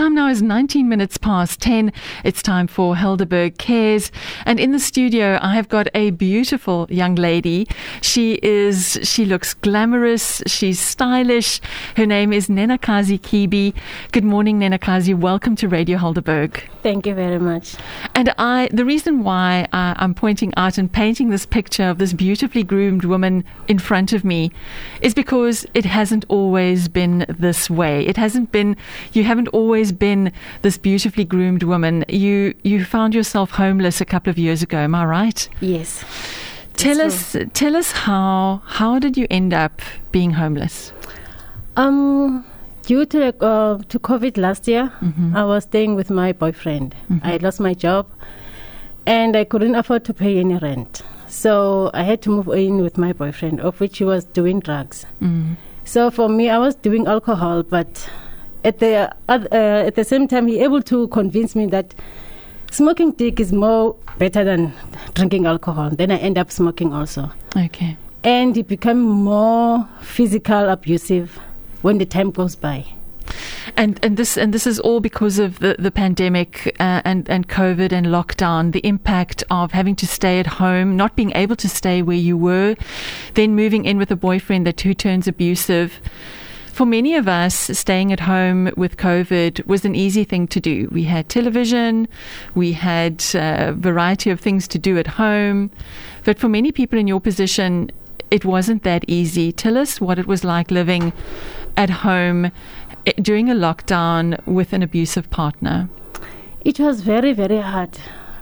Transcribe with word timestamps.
time 0.00 0.14
now 0.14 0.28
is 0.28 0.40
19 0.40 0.88
minutes 0.88 1.18
past 1.18 1.60
10. 1.60 1.92
It's 2.24 2.42
time 2.42 2.66
for 2.66 2.94
Helderberg 2.94 3.58
Cares. 3.58 4.10
And 4.46 4.58
in 4.58 4.72
the 4.72 4.78
studio, 4.78 5.38
I 5.42 5.54
have 5.54 5.68
got 5.68 5.88
a 5.94 6.08
beautiful 6.12 6.86
young 6.88 7.16
lady. 7.16 7.68
She 8.00 8.40
is, 8.42 8.98
she 9.02 9.26
looks 9.26 9.52
glamorous. 9.52 10.42
She's 10.46 10.80
stylish. 10.80 11.60
Her 11.98 12.06
name 12.06 12.32
is 12.32 12.48
Nenakazi 12.48 13.20
Kibi. 13.20 13.74
Good 14.12 14.24
morning, 14.24 14.58
Nenakazi. 14.58 15.14
Welcome 15.14 15.54
to 15.56 15.68
Radio 15.68 15.98
Helderberg. 15.98 16.62
Thank 16.82 17.06
you 17.06 17.14
very 17.14 17.38
much. 17.38 17.76
And 18.14 18.32
I, 18.38 18.70
the 18.72 18.86
reason 18.86 19.22
why 19.22 19.68
uh, 19.74 19.92
I'm 19.98 20.14
pointing 20.14 20.54
out 20.56 20.78
and 20.78 20.90
painting 20.90 21.28
this 21.28 21.44
picture 21.44 21.84
of 21.84 21.98
this 21.98 22.14
beautifully 22.14 22.62
groomed 22.62 23.04
woman 23.04 23.44
in 23.68 23.78
front 23.78 24.14
of 24.14 24.24
me 24.24 24.50
is 25.02 25.12
because 25.12 25.66
it 25.74 25.84
hasn't 25.84 26.24
always 26.28 26.88
been 26.88 27.26
this 27.28 27.68
way. 27.68 28.06
It 28.06 28.16
hasn't 28.16 28.50
been, 28.50 28.78
you 29.12 29.24
haven't 29.24 29.48
always 29.48 29.89
been 29.92 30.32
this 30.62 30.78
beautifully 30.78 31.24
groomed 31.24 31.62
woman. 31.62 32.04
You, 32.08 32.54
you 32.62 32.84
found 32.84 33.14
yourself 33.14 33.50
homeless 33.52 34.00
a 34.00 34.04
couple 34.04 34.30
of 34.30 34.38
years 34.38 34.62
ago. 34.62 34.78
Am 34.78 34.94
I 34.94 35.04
right? 35.04 35.48
Yes. 35.60 36.04
Tell 36.74 36.96
That's 36.96 37.34
us, 37.34 37.46
tell 37.52 37.76
us 37.76 37.92
how, 37.92 38.62
how 38.64 38.98
did 38.98 39.16
you 39.16 39.26
end 39.30 39.52
up 39.52 39.82
being 40.12 40.32
homeless? 40.32 40.92
Um, 41.76 42.44
due 42.82 43.04
to 43.06 43.28
uh, 43.44 43.78
to 43.88 43.98
COVID 43.98 44.36
last 44.36 44.66
year, 44.66 44.90
Mhm. 45.02 45.34
I 45.36 45.44
was 45.44 45.64
staying 45.64 45.94
with 45.94 46.10
my 46.10 46.32
boyfriend. 46.32 46.94
Mhm. 47.10 47.20
I 47.22 47.36
lost 47.36 47.60
my 47.60 47.74
job, 47.74 48.06
and 49.06 49.36
I 49.36 49.44
couldn't 49.44 49.74
afford 49.74 50.04
to 50.04 50.14
pay 50.14 50.38
any 50.38 50.56
rent. 50.56 51.02
So 51.28 51.90
I 51.94 52.02
had 52.02 52.22
to 52.22 52.30
move 52.30 52.48
in 52.48 52.82
with 52.82 52.98
my 52.98 53.12
boyfriend, 53.12 53.60
of 53.60 53.80
which 53.80 53.98
he 53.98 54.04
was 54.04 54.24
doing 54.24 54.58
drugs. 54.60 55.06
Mm. 55.22 55.56
So 55.84 56.10
for 56.10 56.28
me, 56.28 56.50
I 56.50 56.58
was 56.58 56.74
doing 56.74 57.06
alcohol, 57.06 57.62
but 57.62 58.08
at 58.64 58.78
the 58.78 59.14
uh, 59.28 59.86
at 59.86 59.94
the 59.94 60.04
same 60.04 60.28
time, 60.28 60.46
he 60.46 60.60
able 60.60 60.82
to 60.82 61.08
convince 61.08 61.54
me 61.56 61.66
that 61.66 61.94
smoking 62.70 63.12
tik 63.12 63.40
is 63.40 63.52
more 63.52 63.96
better 64.18 64.44
than 64.44 64.72
drinking 65.14 65.46
alcohol. 65.46 65.90
Then 65.90 66.10
I 66.10 66.16
end 66.18 66.38
up 66.38 66.50
smoking 66.50 66.92
also, 66.92 67.30
Okay. 67.56 67.96
and 68.24 68.56
it 68.56 68.68
become 68.68 69.00
more 69.00 69.88
physical 70.00 70.68
abusive 70.68 71.38
when 71.82 71.98
the 71.98 72.06
time 72.06 72.30
goes 72.30 72.56
by. 72.56 72.84
And 73.76 73.98
and 74.04 74.16
this 74.16 74.36
and 74.36 74.52
this 74.52 74.66
is 74.66 74.80
all 74.80 75.00
because 75.00 75.38
of 75.38 75.60
the 75.60 75.76
the 75.78 75.90
pandemic 75.90 76.74
uh, 76.80 77.00
and 77.04 77.28
and 77.30 77.48
COVID 77.48 77.92
and 77.92 78.06
lockdown. 78.06 78.72
The 78.72 78.84
impact 78.86 79.44
of 79.50 79.70
having 79.72 79.94
to 79.96 80.06
stay 80.06 80.40
at 80.40 80.46
home, 80.46 80.96
not 80.96 81.14
being 81.14 81.32
able 81.36 81.56
to 81.56 81.68
stay 81.68 82.02
where 82.02 82.16
you 82.16 82.36
were, 82.36 82.74
then 83.34 83.54
moving 83.54 83.84
in 83.84 83.98
with 83.98 84.10
a 84.10 84.16
boyfriend 84.16 84.66
that 84.66 84.80
who 84.80 84.94
turns 84.94 85.28
abusive. 85.28 86.00
For 86.72 86.86
many 86.86 87.14
of 87.14 87.28
us, 87.28 87.54
staying 87.78 88.12
at 88.12 88.20
home 88.20 88.70
with 88.76 88.96
COVID 88.96 89.66
was 89.66 89.84
an 89.84 89.94
easy 89.94 90.24
thing 90.24 90.46
to 90.48 90.60
do. 90.60 90.88
We 90.90 91.04
had 91.04 91.28
television, 91.28 92.08
we 92.54 92.72
had 92.72 93.22
a 93.34 93.72
variety 93.76 94.30
of 94.30 94.40
things 94.40 94.66
to 94.68 94.78
do 94.78 94.96
at 94.98 95.06
home. 95.06 95.70
But 96.24 96.38
for 96.38 96.48
many 96.48 96.72
people 96.72 96.98
in 96.98 97.06
your 97.06 97.20
position, 97.20 97.90
it 98.30 98.44
wasn't 98.44 98.82
that 98.84 99.04
easy. 99.08 99.52
Tell 99.52 99.76
us 99.76 100.00
what 100.00 100.18
it 100.18 100.26
was 100.26 100.42
like 100.44 100.70
living 100.70 101.12
at 101.76 101.90
home 101.90 102.46
eh, 103.06 103.12
during 103.20 103.50
a 103.50 103.54
lockdown 103.54 104.38
with 104.46 104.72
an 104.72 104.82
abusive 104.82 105.28
partner. 105.30 105.88
It 106.64 106.78
was 106.78 107.00
very 107.02 107.32
very 107.32 107.60
hard 107.60 107.98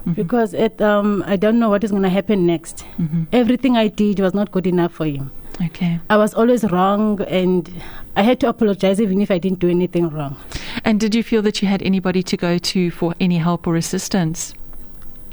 Mhm. 0.06 0.15
because 0.15 0.55
it, 0.55 0.81
um, 0.81 1.25
I 1.27 1.37
don't 1.37 1.59
know 1.59 1.71
what 1.71 1.83
is 1.84 1.91
going 1.91 2.03
to 2.05 2.09
happen 2.09 2.47
next. 2.47 2.84
Mhm. 2.99 3.27
Everything 3.33 3.77
I 3.77 3.89
did 3.89 4.21
was 4.21 4.33
not 4.34 4.51
good 4.53 4.67
enough 4.67 4.93
for 4.93 5.06
him. 5.06 5.31
Okay. 5.67 5.98
I 6.09 6.17
was 6.17 6.34
always 6.34 6.64
wrong, 6.70 7.20
and 7.23 7.70
I 8.17 8.23
had 8.23 8.39
to 8.41 8.48
apologize 8.48 9.01
even 9.01 9.20
if 9.20 9.31
I 9.31 9.39
didn't 9.39 9.59
do 9.59 9.69
anything 9.69 10.09
wrong. 10.09 10.37
And 10.84 11.00
did 11.00 11.15
you 11.15 11.23
feel 11.23 11.42
that 11.42 11.61
you 11.62 11.69
had 11.69 11.83
anybody 11.83 12.23
to 12.23 12.37
go 12.37 12.59
to 12.59 12.91
for 12.91 13.15
any 13.20 13.39
help 13.39 13.67
or 13.67 13.77
assistance? 13.77 14.55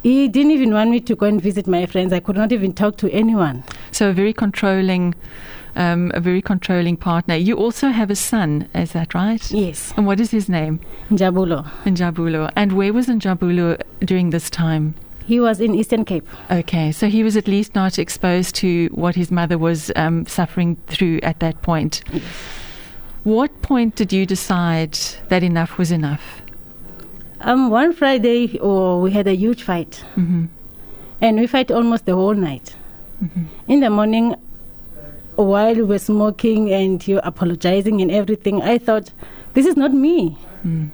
He 0.03 0.27
didn't 0.27 0.51
even 0.51 0.71
want 0.73 0.91
me 0.91 0.99
to 0.99 1.15
go 1.15 1.25
and 1.25 1.41
visit 1.41 1.67
my 1.67 1.85
friends. 1.87 2.13
I 2.13 2.19
could 2.19 2.35
not 2.35 2.51
even 2.51 2.73
talk 2.73 2.97
to 2.97 3.11
anyone. 3.11 3.63
So 3.91 4.09
a 4.09 4.13
very 4.13 4.33
controlling, 4.33 5.15
um, 5.75 6.11
a 6.13 6.19
very 6.19 6.41
controlling 6.43 6.95
partner. 6.97 7.35
You 7.35 7.55
also 7.55 7.89
have 7.89 8.11
a 8.11 8.15
son, 8.15 8.67
is 8.75 8.91
that 8.91 9.15
right? 9.15 9.49
Yes, 9.51 9.93
And 9.97 10.05
what 10.05 10.19
is 10.19 10.29
his 10.29 10.47
name? 10.47 10.79
Njabulo. 11.09 11.65
Njabulo. 11.85 12.51
And 12.55 12.73
where 12.73 12.93
was 12.93 13.07
Njabulo 13.07 13.81
during 14.01 14.29
this 14.29 14.49
time? 14.51 14.93
He 15.25 15.39
was 15.39 15.59
in 15.59 15.73
Eastern 15.75 16.05
Cape. 16.05 16.27
Okay, 16.51 16.91
so 16.91 17.07
he 17.07 17.23
was 17.23 17.35
at 17.35 17.47
least 17.47 17.73
not 17.75 17.97
exposed 17.97 18.53
to 18.55 18.87
what 18.93 19.15
his 19.15 19.31
mother 19.31 19.57
was 19.57 19.91
um, 19.95 20.25
suffering 20.27 20.77
through 20.87 21.19
at 21.23 21.39
that 21.39 21.61
point. 21.63 22.03
What 23.23 23.61
point 23.63 23.95
did 23.95 24.13
you 24.13 24.25
decide 24.27 24.93
that 25.29 25.41
enough 25.41 25.77
was 25.79 25.91
enough? 25.91 26.41
Um, 27.41 27.69
one 27.71 27.91
Friday, 27.93 28.59
oh, 28.61 28.99
we 29.01 29.11
had 29.11 29.27
a 29.27 29.35
huge 29.35 29.63
fight, 29.63 30.03
hmm 30.15 30.45
and 31.21 31.39
we 31.39 31.47
fight 31.47 31.71
almost 31.71 32.05
the 32.05 32.13
whole 32.13 32.35
night. 32.35 32.75
hmm 33.19 33.45
In 33.67 33.79
the 33.79 33.89
morning, 33.89 34.35
while 35.37 35.73
we 35.75 35.81
were 35.81 35.97
smoking 35.99 36.71
and 36.71 37.05
you 37.07 37.19
apologizing 37.23 38.01
and 38.01 38.11
everything, 38.11 38.61
I 38.61 38.77
thought, 38.77 39.11
this 39.53 39.65
is 39.65 39.75
not 39.75 39.91
me. 39.93 40.37
mm 40.65 40.89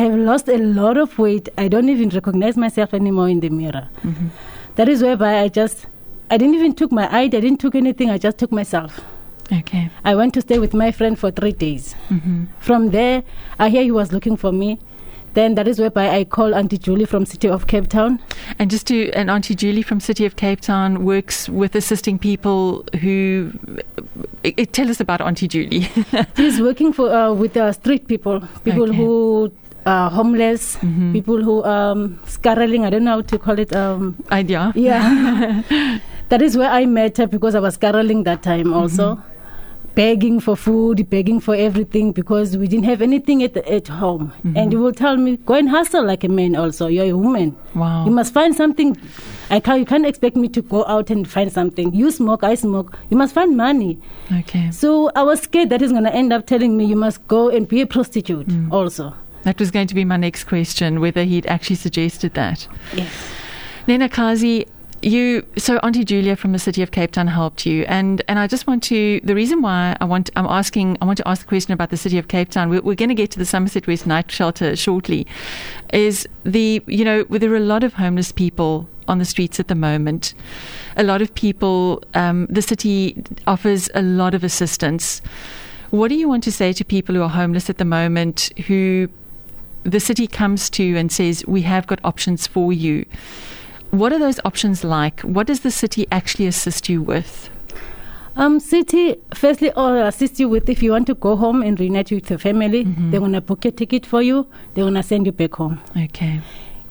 I 0.00 0.04
have 0.04 0.14
lost 0.18 0.48
a 0.48 0.56
lot 0.56 0.96
of 0.96 1.18
weight. 1.18 1.48
I 1.58 1.68
don't 1.68 1.88
even 1.90 2.08
recognize 2.08 2.56
myself 2.56 2.94
anymore 2.94 3.28
in 3.28 3.40
the 3.40 3.50
mirror. 3.50 3.88
hmm 4.02 4.28
That 4.76 4.88
is 4.88 5.02
whereby 5.02 5.32
I 5.40 5.48
just, 5.48 5.86
I 6.30 6.38
didn't 6.38 6.54
even 6.54 6.74
took 6.74 6.90
my 6.98 7.06
ID, 7.22 7.36
I 7.36 7.40
didn't 7.40 7.60
took 7.60 7.74
anything. 7.74 8.08
I 8.10 8.16
just 8.26 8.38
took 8.38 8.50
myself. 8.60 9.00
Okay. 9.52 9.90
I 10.04 10.14
went 10.14 10.32
to 10.34 10.40
stay 10.40 10.58
with 10.58 10.72
my 10.82 10.90
friend 11.00 11.18
for 11.24 11.30
three 11.40 11.52
days. 11.52 11.92
hmm 12.08 12.44
From 12.60 12.90
there, 12.96 13.22
I 13.58 13.68
hear 13.68 13.82
he 13.82 13.90
was 13.90 14.12
looking 14.12 14.36
for 14.44 14.52
me. 14.52 14.78
Then 15.34 15.54
that 15.56 15.68
is 15.68 15.78
whereby 15.78 16.08
I 16.18 16.24
call 16.24 16.54
Auntie 16.60 16.78
Julie 16.86 17.04
from 17.04 17.24
City 17.32 17.48
of 17.56 17.66
Cape 17.72 17.88
Town. 17.88 18.18
And 18.58 18.70
just 18.70 18.86
to, 18.88 18.96
and 19.12 19.30
Auntie 19.30 19.54
Julie 19.54 19.82
from 19.90 20.00
City 20.00 20.24
of 20.26 20.34
Cape 20.36 20.60
Town 20.60 21.04
works 21.04 21.48
with 21.48 21.76
assisting 21.76 22.18
people 22.18 22.84
who. 23.02 23.52
eh, 24.44 24.52
eh, 24.58 24.64
tell 24.72 24.88
us 24.90 24.98
about 25.00 25.20
Auntie 25.20 25.46
Julie. 25.46 25.86
She's 26.36 26.60
working 26.60 26.92
for 26.92 27.12
uh, 27.14 27.32
with 27.44 27.56
uh, 27.56 27.70
street 27.72 28.08
people, 28.08 28.40
people 28.64 28.88
Okay. 28.88 28.96
who 28.96 29.52
are 29.86 30.10
homeless, 30.10 30.76
Mhm. 30.82 31.12
people 31.12 31.42
who 31.42 31.62
um 31.64 32.18
skarreling. 32.26 32.84
I 32.84 32.90
don't 32.90 33.04
know 33.04 33.16
how 33.16 33.22
to 33.22 33.38
call 33.38 33.58
it. 33.58 33.74
Um, 33.74 34.16
Idea. 34.30 34.72
yeah, 34.74 35.62
that 36.28 36.42
is 36.42 36.56
where 36.56 36.70
I 36.70 36.86
met 36.86 37.16
her 37.18 37.26
because 37.26 37.54
I 37.54 37.60
was 37.60 37.76
skarreling 37.78 38.24
that 38.24 38.42
time 38.42 38.72
also. 38.72 39.14
Mm-hmm. 39.16 39.26
Begging 39.96 40.38
for 40.38 40.54
food, 40.56 41.10
begging 41.10 41.40
for 41.40 41.54
everything 41.56 42.12
because 42.12 42.56
we 42.56 42.68
didn't 42.68 42.84
have 42.84 43.02
anything 43.02 43.42
at, 43.42 43.56
at 43.56 43.88
home. 43.88 44.32
Mhm. 44.46 44.56
And 44.56 44.72
he 44.72 44.78
will 44.78 44.92
tell 44.92 45.16
me, 45.16 45.36
go 45.38 45.54
and 45.54 45.68
hustle 45.68 46.04
like 46.06 46.22
a 46.22 46.28
man 46.28 46.54
also. 46.54 46.86
You're 46.86 47.06
a 47.06 47.16
woman. 47.16 47.56
Wow. 47.74 48.04
You 48.04 48.12
must 48.12 48.32
find 48.32 48.54
something. 48.54 48.96
I 49.50 49.58
can't, 49.58 49.80
you 49.80 49.84
can't 49.84 50.06
expect 50.06 50.36
me 50.36 50.46
to 50.50 50.62
go 50.62 50.84
out 50.86 51.10
and 51.10 51.26
find 51.28 51.50
something. 51.52 51.92
You 51.92 52.12
smoke, 52.12 52.44
I 52.44 52.54
smoke. 52.54 52.96
You 53.10 53.16
must 53.16 53.34
find 53.34 53.56
money. 53.56 53.98
okay. 54.38 54.70
So 54.70 55.10
I 55.16 55.24
was 55.24 55.40
scared 55.40 55.70
that 55.70 55.80
he's 55.80 55.90
going 55.90 56.04
to 56.04 56.14
end 56.14 56.32
up 56.32 56.46
telling 56.46 56.76
me 56.76 56.84
you 56.84 56.94
must 56.96 57.26
go 57.26 57.48
and 57.50 57.66
be 57.66 57.80
a 57.80 57.86
prostitute 57.86 58.46
Mm. 58.46 58.70
also. 58.72 59.12
That 59.42 59.58
was 59.58 59.70
going 59.70 59.86
to 59.86 59.94
be 59.94 60.04
my 60.04 60.16
next 60.16 60.44
question, 60.44 61.00
whether 61.00 61.24
he'd 61.24 61.46
actually 61.46 61.76
suggested 61.76 62.34
that. 62.34 62.68
Yes. 62.94 63.10
Nenakazi, 63.86 64.68
you 65.02 65.46
so 65.56 65.78
Auntie 65.78 66.04
Julia 66.04 66.36
from 66.36 66.52
the 66.52 66.58
city 66.58 66.82
of 66.82 66.90
Cape 66.90 67.12
Town 67.12 67.26
helped 67.26 67.64
you, 67.64 67.84
and 67.88 68.22
and 68.28 68.38
I 68.38 68.46
just 68.46 68.66
want 68.66 68.82
to 68.84 69.20
the 69.24 69.34
reason 69.34 69.62
why 69.62 69.96
I 70.00 70.04
want 70.04 70.30
I'm 70.36 70.46
asking 70.46 70.98
I 71.00 71.06
want 71.06 71.16
to 71.18 71.28
ask 71.28 71.42
the 71.42 71.48
question 71.48 71.72
about 71.72 71.90
the 71.90 71.96
city 71.96 72.18
of 72.18 72.28
Cape 72.28 72.50
Town. 72.50 72.68
We're, 72.68 72.82
we're 72.82 72.94
going 72.94 73.08
to 73.08 73.14
get 73.14 73.30
to 73.32 73.38
the 73.38 73.46
Somerset 73.46 73.86
West 73.86 74.06
night 74.06 74.30
shelter 74.30 74.76
shortly. 74.76 75.26
Is 75.92 76.28
the 76.44 76.82
you 76.86 77.04
know 77.04 77.24
there 77.24 77.52
are 77.52 77.56
a 77.56 77.60
lot 77.60 77.82
of 77.82 77.94
homeless 77.94 78.30
people 78.30 78.88
on 79.08 79.18
the 79.18 79.24
streets 79.24 79.58
at 79.58 79.68
the 79.68 79.74
moment. 79.74 80.34
A 80.96 81.02
lot 81.02 81.22
of 81.22 81.34
people. 81.34 82.02
Um, 82.14 82.46
the 82.50 82.62
city 82.62 83.22
offers 83.46 83.88
a 83.94 84.02
lot 84.02 84.34
of 84.34 84.44
assistance. 84.44 85.22
What 85.90 86.08
do 86.08 86.14
you 86.14 86.28
want 86.28 86.44
to 86.44 86.52
say 86.52 86.72
to 86.74 86.84
people 86.84 87.14
who 87.14 87.22
are 87.22 87.28
homeless 87.28 87.68
at 87.70 87.78
the 87.78 87.84
moment 87.84 88.52
who 88.66 89.08
the 89.84 90.00
city 90.00 90.26
comes 90.26 90.68
to 90.70 90.82
you 90.84 90.96
and 90.96 91.10
says, 91.10 91.44
We 91.46 91.62
have 91.62 91.86
got 91.86 92.00
options 92.04 92.46
for 92.46 92.72
you. 92.72 93.04
What 93.90 94.12
are 94.12 94.18
those 94.18 94.38
options 94.44 94.84
like? 94.84 95.20
What 95.20 95.46
does 95.46 95.60
the 95.60 95.70
city 95.70 96.06
actually 96.12 96.46
assist 96.46 96.88
you 96.88 97.02
with? 97.02 97.50
Um, 98.36 98.60
city, 98.60 99.16
firstly, 99.34 99.72
I'll 99.76 100.06
assist 100.06 100.38
you 100.38 100.48
with 100.48 100.68
if 100.68 100.82
you 100.82 100.92
want 100.92 101.06
to 101.08 101.14
go 101.14 101.34
home 101.36 101.62
and 101.62 101.78
reunite 101.78 102.12
with 102.12 102.30
your 102.30 102.38
family, 102.38 102.84
Mhm. 102.84 103.10
they're 103.10 103.20
going 103.20 103.32
to 103.32 103.40
book 103.40 103.64
a 103.64 103.70
ticket 103.72 104.06
for 104.06 104.22
you, 104.22 104.46
they're 104.74 104.84
going 104.84 104.94
to 104.94 105.02
send 105.02 105.26
you 105.26 105.32
back 105.32 105.54
home. 105.56 105.80
Okay. 105.96 106.40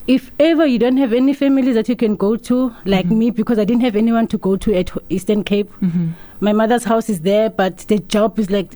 If 0.06 0.32
ever 0.40 0.66
you 0.66 0.78
don't 0.80 0.98
have 0.98 1.14
any 1.14 1.34
family 1.34 1.72
that 1.72 1.88
you 1.88 1.96
can 1.96 2.16
go 2.16 2.36
to, 2.36 2.74
like 2.86 3.08
Mhm. 3.08 3.18
me, 3.18 3.30
because 3.32 3.58
I 3.58 3.64
didn't 3.64 3.84
have 3.84 3.96
anyone 3.96 4.28
to 4.28 4.38
go 4.38 4.58
to 4.58 4.74
at 4.76 4.92
Eastern 5.10 5.44
Cape, 5.44 5.72
Mm-hmm. 5.82 6.08
my 6.42 6.52
mother's 6.52 6.84
house 6.84 7.10
is 7.10 7.22
there, 7.22 7.50
but 7.50 7.78
the 7.88 8.00
job 8.00 8.38
is 8.40 8.50
like, 8.52 8.76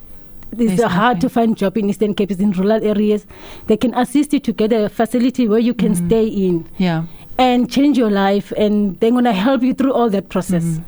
it's 0.60 0.78
There's 0.78 0.92
hard 0.92 1.18
nothing. 1.18 1.22
to 1.22 1.30
find 1.30 1.58
job 1.58 1.78
in 1.78 1.90
Eastern 1.90 2.14
Cape. 2.14 2.32
It's 2.32 2.40
in 2.42 2.52
rural 2.52 2.84
areas. 2.84 3.26
They 3.68 3.78
can 3.78 3.94
assist 3.94 4.34
you 4.34 4.40
to 4.40 4.54
get 4.54 4.72
a 4.74 4.90
facility 4.90 5.48
where 5.48 5.60
you 5.60 5.74
can 5.74 5.94
Mhm. 5.94 6.06
stay 6.08 6.26
in. 6.28 6.66
Yeah. 6.78 7.04
and 7.40 7.68
change 7.68 7.98
your 7.98 8.12
life 8.12 8.54
and 8.56 9.00
they're 9.00 9.10
going 9.10 9.24
to 9.24 9.34
help 9.34 9.64
you 9.64 9.74
through 9.74 9.92
all 9.92 10.08
that 10.08 10.30
process 10.30 10.64
Mhm. 10.64 10.84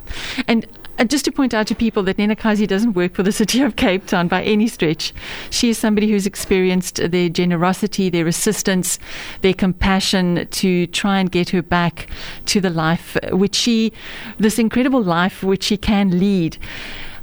And 0.48 0.68
And 0.98 1.10
just 1.10 1.26
to 1.26 1.32
point 1.32 1.54
out 1.54 1.68
to 1.68 1.76
people 1.76 2.04
that 2.04 2.16
Nenakazi 2.16 2.66
doesn't 2.66 2.94
work 2.94 3.16
for 3.16 3.24
the 3.24 3.32
city 3.34 3.62
of 3.62 3.76
Cape 3.76 4.06
Town 4.06 4.30
by 4.30 4.42
any 4.44 4.66
stretch. 4.68 5.12
She 5.50 5.70
is 5.72 5.78
somebody 5.78 6.10
who's 6.10 6.26
experienced 6.26 7.02
their 7.12 7.28
generosity, 7.28 8.10
their 8.10 8.28
assistance, 8.28 8.98
their 9.42 9.54
compassion 9.54 10.48
to 10.52 10.88
try 10.88 11.20
and 11.20 11.30
get 11.30 11.50
her 11.50 11.62
back 11.62 12.08
to 12.46 12.62
the 12.62 12.70
life 12.70 13.18
which 13.34 13.56
she, 13.56 13.92
this 14.40 14.58
incredible 14.58 15.04
life 15.04 15.44
which 15.44 15.64
she 15.64 15.76
can 15.76 16.18
lead. 16.18 16.58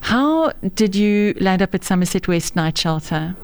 How 0.03 0.51
did 0.75 0.95
you 0.95 1.35
land 1.41 1.63
up 1.63 1.75
at 1.75 1.85
Somerset 1.85 2.29
West 2.29 2.57
Night 2.57 2.77
Shelter? 2.77 3.37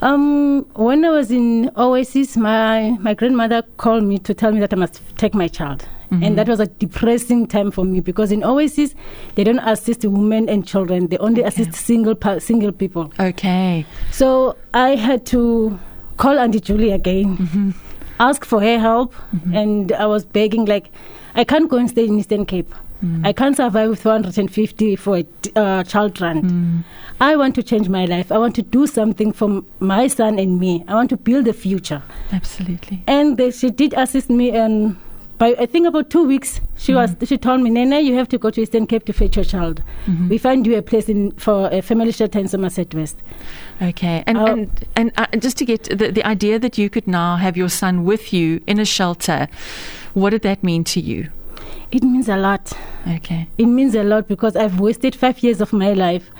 Um, 0.00 0.62
when 0.74 1.04
I 1.04 1.08
was 1.10 1.30
in 1.30 1.70
Oasis, 1.76 2.36
my, 2.36 2.90
my 3.00 3.14
grandmother 3.14 3.62
called 3.78 4.04
me 4.04 4.18
to 4.18 4.34
tell 4.34 4.52
me 4.52 4.60
that 4.60 4.72
I 4.72 4.76
must 4.76 5.00
take 5.16 5.34
my 5.34 5.48
child. 5.48 5.86
Mm-hmm. 6.10 6.22
And 6.22 6.38
that 6.38 6.46
was 6.46 6.60
a 6.60 6.66
depressing 6.66 7.46
time 7.46 7.70
for 7.70 7.84
me 7.86 8.00
because 8.00 8.30
in 8.30 8.44
Oasis, 8.44 8.94
they 9.34 9.44
don't 9.44 9.60
assist 9.60 10.04
women 10.04 10.48
and 10.48 10.66
children. 10.66 11.08
They 11.08 11.16
only 11.18 11.40
Okay. 11.42 11.48
assist 11.62 11.72
single 11.86 12.14
single 12.38 12.70
people. 12.70 13.10
Okay. 13.18 13.86
So 14.12 14.56
I 14.74 14.90
had 14.96 15.24
to 15.26 15.78
call 16.18 16.38
Auntie 16.38 16.60
Julie 16.60 16.90
again, 16.92 17.38
Mm-hmm. 17.38 17.70
ask 18.20 18.44
for 18.44 18.60
her 18.60 18.78
help, 18.78 19.14
and 19.54 19.90
I 19.92 20.06
was 20.06 20.24
begging 20.26 20.66
like, 20.66 20.90
I 21.34 21.44
can't 21.44 21.68
go 21.68 21.78
and 21.78 21.88
stay 21.88 22.06
in 22.06 22.18
Eastern 22.18 22.44
Cape. 22.46 22.72
Mm. 23.04 23.26
I 23.26 23.32
can't 23.32 23.56
survive 23.56 23.90
with 23.90 24.00
450 24.02 24.96
for 24.96 25.18
a 25.18 25.26
uh, 25.56 25.84
child 25.84 26.16
grant. 26.16 26.44
Mm. 26.46 26.84
I 27.20 27.36
want 27.36 27.54
to 27.56 27.62
change 27.62 27.88
my 27.88 28.06
life. 28.06 28.32
I 28.32 28.38
want 28.38 28.54
to 28.56 28.62
do 28.62 28.86
something 28.86 29.32
for 29.32 29.62
my 29.80 30.06
son 30.08 30.38
and 30.38 30.58
me. 30.58 30.84
I 30.88 30.94
want 30.94 31.10
to 31.10 31.16
build 31.16 31.46
a 31.48 31.52
future. 31.52 32.02
Absolutely. 32.32 33.02
And 33.06 33.36
they, 33.36 33.50
she 33.50 33.70
did 33.70 33.92
assist 33.94 34.30
me. 34.30 34.50
And 34.50 34.96
by 35.38 35.54
I 35.58 35.66
think 35.66 35.86
about 35.86 36.10
two 36.10 36.24
weeks, 36.24 36.60
she 36.76 36.94
was 36.94 37.14
she 37.24 37.36
told 37.36 37.60
me, 37.60 37.70
Nene, 37.70 38.04
you 38.06 38.14
have 38.14 38.28
to 38.28 38.38
go 38.38 38.50
to 38.50 38.60
Eastern 38.60 38.86
Cape 38.86 39.04
to 39.06 39.12
fetch 39.12 39.36
your 39.36 39.44
child. 39.44 39.82
Mhm. 40.06 40.28
We 40.28 40.38
find 40.38 40.66
you 40.66 40.76
a 40.76 40.82
place 40.82 41.08
in 41.08 41.32
for 41.32 41.68
a 41.72 41.82
family 41.82 42.12
shelter 42.12 42.38
in 42.38 42.48
Somerset 42.48 42.94
West. 42.94 43.18
Okay, 43.82 44.22
and 44.26 44.38
Uh, 44.38 44.44
and 44.46 44.70
and 44.96 45.12
uh, 45.16 45.26
just 45.38 45.56
to 45.58 45.64
get 45.64 45.84
the 45.84 46.10
the 46.12 46.24
idea 46.24 46.58
that 46.58 46.78
you 46.78 46.88
could 46.88 47.06
now 47.06 47.36
have 47.36 47.56
your 47.56 47.68
son 47.70 48.04
with 48.04 48.32
you 48.32 48.60
in 48.66 48.78
a 48.80 48.84
shelter, 48.84 49.48
what 50.14 50.30
did 50.30 50.42
that 50.42 50.62
mean 50.62 50.84
to 50.84 51.00
you? 51.00 51.28
It 51.94 52.02
means 52.02 52.28
a 52.28 52.36
lot. 52.36 52.72
Okay, 53.16 53.46
It 53.56 53.66
means 53.66 53.94
a 53.94 54.02
lot 54.02 54.26
because 54.26 54.56
I've 54.56 54.80
wasted 54.80 55.14
five 55.14 55.42
years 55.44 55.60
of 55.60 55.72
my 55.72 55.92
life 55.92 56.30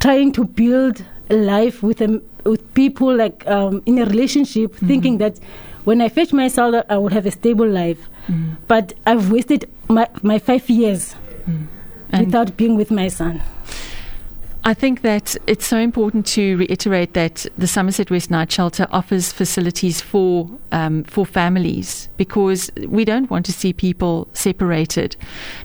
trying 0.00 0.32
to 0.32 0.44
build 0.44 1.04
a 1.30 1.36
life 1.36 1.82
with 1.82 2.00
um, 2.02 2.22
with 2.44 2.62
people 2.74 3.14
like 3.14 3.46
um, 3.46 3.82
in 3.86 3.98
a 3.98 4.04
relationship, 4.06 4.74
thinking 4.74 5.18
that 5.18 5.38
when 5.84 6.00
I 6.00 6.08
fetch 6.08 6.32
my 6.32 6.48
child, 6.48 6.74
I 6.88 6.96
will 6.98 7.10
have 7.10 7.26
a 7.26 7.30
stable 7.30 7.68
life. 7.68 8.08
Mm. 8.28 8.56
But 8.66 8.94
I've 9.06 9.30
wasted 9.30 9.68
my, 9.88 10.08
my 10.22 10.38
five 10.38 10.68
years 10.70 11.14
And- 11.46 12.26
without 12.26 12.56
being 12.56 12.76
with 12.76 12.90
my 12.90 13.08
son. 13.08 13.42
I 14.62 14.74
think 14.74 15.00
that 15.02 15.36
it's 15.46 15.66
so 15.66 15.78
important 15.78 16.26
to 16.26 16.56
reiterate 16.58 17.14
that 17.14 17.46
the 17.56 17.66
Somerset 17.66 18.10
West 18.10 18.30
Night 18.30 18.52
Shelter 18.52 18.86
offers 18.90 19.32
facilities 19.32 20.02
for 20.02 20.50
um, 20.70 21.04
for 21.04 21.24
families 21.24 22.10
because 22.18 22.70
we 22.86 23.06
don't 23.06 23.30
want 23.30 23.46
to 23.46 23.52
see 23.52 23.72
people 23.72 24.28
separated. 24.34 25.16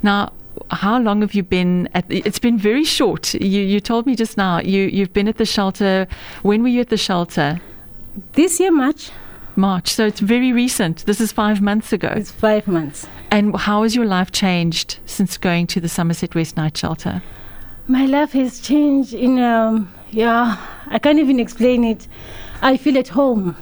Now, 0.01 0.31
how 0.71 0.97
long 0.97 1.21
have 1.21 1.33
you 1.33 1.44
been 1.44 1.89
at? 1.94 2.07
The, 2.07 2.21
it's 2.25 2.39
been 2.39 2.57
very 2.57 2.86
short. 2.86 3.33
You 3.33 3.62
you 3.62 3.81
told 3.81 4.06
me 4.06 4.15
just 4.15 4.38
now 4.38 4.59
you 4.62 4.83
you've 4.83 5.13
been 5.13 5.27
at 5.27 5.38
the 5.38 5.45
shelter. 5.45 6.07
When 6.44 6.63
were 6.63 6.69
you 6.69 6.81
at 6.81 6.89
the 6.89 6.97
shelter? 6.97 7.59
This 8.33 8.62
year, 8.62 8.71
March, 8.71 9.12
March. 9.57 9.89
So 9.89 10.06
it's 10.06 10.21
very 10.21 10.53
recent. 10.53 11.06
This 11.06 11.19
is 11.19 11.33
five 11.33 11.62
months 11.62 11.92
ago. 11.92 12.13
it's 12.15 12.31
five 12.31 12.65
months. 12.65 13.07
And 13.30 13.53
how 13.57 13.83
has 13.83 13.94
your 13.94 14.06
life 14.06 14.31
changed 14.31 15.00
since 15.06 15.38
going 15.38 15.68
to 15.68 15.81
the 15.81 15.89
Somerset 15.89 16.33
West 16.33 16.56
Night 16.56 16.77
Shelter? 16.77 17.21
My 17.88 18.06
life 18.06 18.32
has 18.34 18.60
changed 18.60 19.14
in, 19.14 19.40
um, 19.40 19.92
yeah, 20.12 20.58
I 20.88 20.98
can't 21.00 21.20
even 21.20 21.40
explain 21.40 21.84
it. 21.84 22.08
I 22.62 22.78
feel 22.78 22.98
at 22.98 23.08
home. 23.10 23.56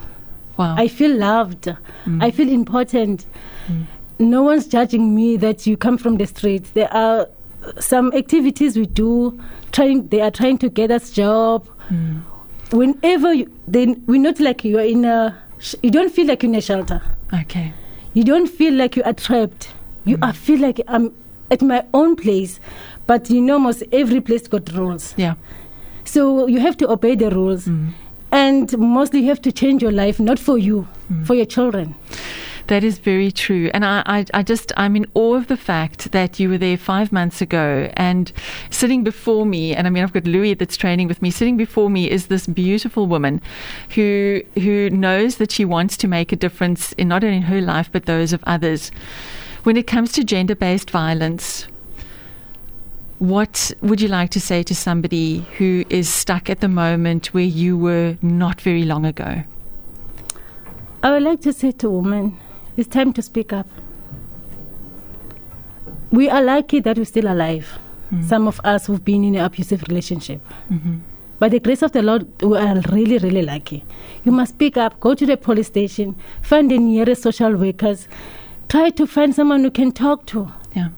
Wow. 0.57 0.75
I 0.77 0.87
feel 0.87 1.15
loved. 1.15 1.63
Mm. 2.05 2.23
I 2.23 2.31
feel 2.31 2.47
important. 2.49 3.25
No 4.19 4.43
one's 4.43 4.67
judging 4.67 5.15
me 5.15 5.35
that 5.37 5.65
you 5.67 5.75
come 5.75 5.97
from 5.97 6.17
the 6.17 6.25
streets. 6.27 6.69
There 6.71 6.93
are 6.93 7.27
some 7.79 8.13
activities 8.13 8.77
we 8.77 8.85
do. 8.85 9.39
Trying, 9.71 10.07
they 10.09 10.21
are 10.21 10.31
trying 10.31 10.57
to 10.59 10.69
get 10.69 10.91
us 10.91 11.11
job. 11.11 11.67
Mm. 11.89 12.21
Whenever 12.71 13.33
you, 13.33 13.51
then 13.67 14.03
we're 14.05 14.21
not 14.21 14.39
like 14.39 14.63
you 14.63 14.77
are 14.77 14.85
in 14.85 15.03
a. 15.05 15.37
sh- 15.59 15.75
You 15.83 15.91
don't 15.91 16.11
feel 16.11 16.27
like 16.27 16.43
you're 16.43 16.51
in 16.51 16.55
a 16.55 16.61
shelter. 16.61 17.01
Okay. 17.33 17.73
You 18.13 18.23
don't 18.23 18.47
feel 18.47 18.73
like 18.73 18.95
you 18.95 19.03
are 19.03 19.13
trapped. 19.13 19.73
You 20.05 20.17
are 20.21 20.33
feel 20.33 20.59
like 20.59 20.79
I'm 20.87 21.13
at 21.53 21.61
my 21.61 21.81
own 21.93 22.15
place. 22.15 22.59
But 23.07 23.29
you 23.29 23.41
know, 23.47 23.59
most 23.59 23.83
every 23.91 24.21
place 24.21 24.47
got 24.47 24.65
rules. 24.73 25.13
Yeah. 25.17 25.35
So 26.13 26.47
you 26.47 26.59
have 26.67 26.77
to 26.77 26.85
obey 26.95 27.15
the 27.15 27.29
rules. 27.29 27.65
Mm. 27.67 27.89
And 28.31 28.77
mostly 28.77 29.19
you 29.23 29.29
have 29.29 29.41
to 29.43 29.51
change 29.51 29.81
your 29.85 29.91
life, 30.03 30.19
not 30.29 30.39
for 30.39 30.57
you, 30.57 30.87
Mm. 31.11 31.25
for 31.27 31.35
your 31.35 31.45
children. 31.45 31.87
That 32.67 32.83
is 32.83 32.97
very 32.97 33.29
true. 33.31 33.69
And 33.73 33.83
I, 33.85 34.01
I, 34.05 34.25
I 34.39 34.41
just, 34.41 34.71
I'm 34.77 34.95
in 34.95 35.05
awe 35.13 35.35
of 35.35 35.47
the 35.47 35.57
fact 35.57 36.11
that 36.11 36.39
you 36.39 36.47
were 36.49 36.57
there 36.57 36.77
five 36.77 37.11
months 37.11 37.41
ago 37.41 37.89
and 37.97 38.31
sitting 38.69 39.03
before 39.03 39.45
me, 39.45 39.75
and 39.75 39.85
I 39.85 39.89
mean, 39.89 40.01
I've 40.03 40.13
got 40.13 40.25
Louis 40.25 40.53
that's 40.55 40.77
training 40.77 41.09
with 41.09 41.21
me, 41.21 41.29
sitting 41.29 41.57
before 41.57 41.89
me 41.89 42.09
is 42.09 42.27
this 42.27 42.47
beautiful 42.47 43.05
woman 43.05 43.41
who, 43.95 44.41
who 44.55 44.89
knows 44.89 45.35
that 45.37 45.51
she 45.51 45.65
wants 45.65 45.97
to 45.97 46.07
make 46.07 46.31
a 46.31 46.37
difference 46.37 46.93
in 46.93 47.09
not 47.09 47.23
only 47.23 47.41
her 47.41 47.61
life, 47.61 47.89
but 47.91 48.05
those 48.05 48.31
of 48.31 48.41
others. 48.47 48.91
When 49.63 49.77
it 49.77 49.87
comes 49.87 50.11
to 50.13 50.25
gender 50.25 50.55
based 50.55 50.91
violence, 50.91 51.67
what 53.19 53.71
would 53.81 54.01
you 54.01 54.09
like 54.09 54.29
to 54.31 54.41
say 54.41 54.61
to 54.63 54.75
somebody 54.75 55.45
who 55.57 55.85
is 55.89 56.09
stuck 56.09 56.49
at 56.49 56.59
the 56.59 56.67
moment 56.67 57.27
where 57.27 57.45
you 57.45 57.77
were 57.77 58.17
not 58.21 58.59
very 58.59 58.83
long 58.83 59.05
ago? 59.05 59.43
I 61.01 61.11
would 61.11 61.23
like 61.23 61.39
to 61.41 61.53
say 61.53 61.71
to 61.71 61.89
women, 61.89 62.37
it's 62.75 62.89
time 62.89 63.13
to 63.13 63.21
speak 63.21 63.53
up. 63.53 63.67
We 66.11 66.29
are 66.29 66.41
lucky 66.41 66.81
that 66.81 66.97
we're 66.97 67.05
still 67.05 67.31
alive. 67.31 67.79
Mm. 68.13 68.23
Some 68.25 68.47
of 68.49 68.59
us 68.65 68.85
who've 68.87 69.03
been 69.03 69.23
in 69.23 69.35
an 69.35 69.45
abusive 69.45 69.83
relationship. 69.87 70.41
Mhm. 70.69 70.99
By 71.39 71.49
the 71.49 71.59
grace 71.59 71.81
of 71.81 71.93
the 71.93 72.01
Lord, 72.01 72.27
we 72.41 72.57
are 72.57 72.81
really, 72.91 73.17
really 73.17 73.41
lucky. 73.41 73.83
You 74.25 74.31
must 74.33 74.53
speak 74.53 74.77
up, 74.77 74.99
go 74.99 75.13
to 75.15 75.25
the 75.25 75.37
police 75.37 75.67
station, 75.67 76.15
find 76.41 76.69
the 76.69 76.77
nearest 76.77 77.23
social 77.23 77.55
workers, 77.55 78.07
try 78.73 78.89
to 78.89 79.05
find 79.15 79.35
someone 79.39 79.63
you 79.63 79.71
can 79.79 79.91
talk 79.91 80.25
to. 80.33 80.51
Yeah. 80.75 80.89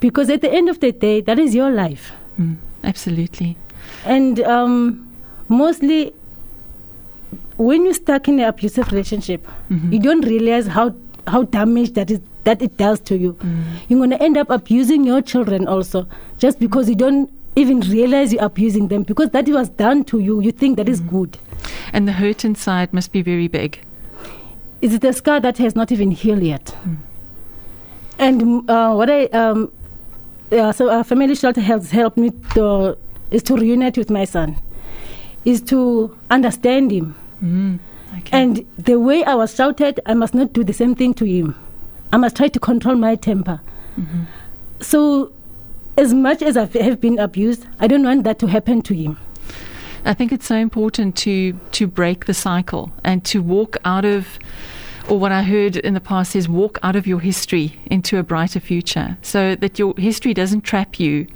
Because 0.00 0.30
at 0.30 0.40
the 0.40 0.50
end 0.58 0.68
of 0.68 0.78
the 0.80 0.90
day, 0.92 1.20
that 1.22 1.38
is 1.44 1.54
your 1.54 1.70
life. 1.70 2.12
Mm. 2.40 2.56
Absolutely. 2.82 3.56
And 4.04 4.40
um, 4.40 5.08
mostly, 5.48 6.12
when 7.56 7.84
you're 7.84 7.94
stuck 7.94 8.28
in 8.28 8.38
an 8.40 8.46
abusive 8.48 8.90
relationship, 8.92 9.48
Mhm. 9.70 9.92
you 9.92 9.98
don't 10.10 10.24
realize 10.34 10.66
how 10.76 10.84
how 11.32 11.40
damaged 11.56 11.94
that 11.98 12.10
is 12.14 12.20
that 12.48 12.60
it 12.66 12.76
does 12.82 13.00
to 13.10 13.16
you. 13.24 13.32
Mm. 13.32 13.62
You're 13.88 14.00
gonna 14.00 14.16
end 14.26 14.36
up 14.42 14.50
abusing 14.56 15.04
your 15.10 15.22
children 15.22 15.66
also, 15.74 16.06
just 16.44 16.60
because 16.64 16.90
you 16.92 16.96
don't 17.02 17.30
even 17.62 17.80
realize 17.94 18.32
you're 18.36 18.44
abusing 18.44 18.88
them 18.92 19.02
because 19.10 19.30
that 19.38 19.48
was 19.56 19.70
done 19.70 20.04
to 20.12 20.18
you. 20.26 20.40
You 20.48 20.52
think 20.52 20.76
that 20.82 20.88
is 20.94 21.00
good. 21.14 21.38
And 21.94 22.06
the 22.10 22.12
hurt 22.20 22.44
inside 22.50 22.92
must 23.00 23.12
be 23.16 23.22
very 23.30 23.48
big. 23.48 23.78
It's 24.82 24.98
the 25.06 25.12
scar 25.22 25.40
that 25.48 25.56
has 25.66 25.74
not 25.74 25.90
even 25.98 26.10
healed 26.22 26.42
yet. 26.42 26.74
Mm. 26.86 26.96
And 28.18 28.68
uh, 28.70 28.94
what 28.94 29.10
I 29.10 29.24
um, 29.26 29.72
uh, 30.52 30.72
so 30.72 30.90
our 30.90 31.04
family 31.04 31.34
shelter 31.34 31.60
has 31.60 31.90
helped 31.90 32.16
me 32.16 32.30
to, 32.54 32.96
is 33.30 33.42
to 33.44 33.56
reunite 33.56 33.98
with 33.98 34.10
my 34.10 34.24
son, 34.24 34.56
is 35.44 35.60
to 35.62 36.16
understand 36.30 36.90
him. 36.90 37.14
Mm. 37.42 37.78
Okay. 38.18 38.38
And 38.38 38.66
the 38.78 38.98
way 39.00 39.24
I 39.24 39.34
was 39.34 39.54
shouted, 39.54 40.00
I 40.06 40.14
must 40.14 40.34
not 40.34 40.52
do 40.52 40.62
the 40.62 40.72
same 40.72 40.94
thing 40.94 41.14
to 41.14 41.24
him. 41.24 41.56
I 42.12 42.16
must 42.16 42.36
try 42.36 42.48
to 42.48 42.60
control 42.60 42.94
my 42.94 43.16
temper. 43.16 43.60
Mhm. 43.98 44.26
So, 44.80 45.32
as 45.96 46.14
much 46.14 46.42
as 46.42 46.56
I 46.56 46.66
have 46.66 47.00
been 47.00 47.18
abused, 47.18 47.66
I 47.80 47.86
don't 47.88 48.04
want 48.04 48.24
that 48.24 48.38
to 48.40 48.46
happen 48.46 48.82
to 48.82 48.94
him. 48.94 49.16
I 50.04 50.14
think 50.14 50.32
it's 50.32 50.46
so 50.46 50.56
important 50.56 51.16
to 51.16 51.54
to 51.72 51.86
break 51.86 52.26
the 52.26 52.34
cycle 52.34 52.92
and 53.02 53.24
to 53.24 53.42
walk 53.42 53.78
out 53.84 54.04
of 54.04 54.38
or 55.08 55.18
what 55.18 55.32
I 55.32 55.42
heard 55.42 55.76
in 55.76 55.94
the 55.94 56.00
past 56.00 56.34
is 56.34 56.48
walk 56.48 56.78
out 56.82 56.96
of 56.96 57.06
your 57.06 57.20
history 57.20 57.78
into 57.86 58.18
a 58.18 58.22
brighter 58.22 58.60
future 58.60 59.18
so 59.22 59.54
that 59.56 59.78
your 59.78 59.94
history 59.98 60.32
doesn't 60.32 60.62
trap 60.62 60.98
you. 60.98 61.26